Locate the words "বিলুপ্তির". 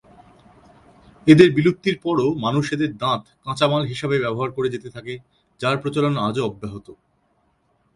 1.51-1.97